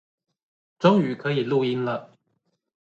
[0.79, 2.17] 終於可以錄音了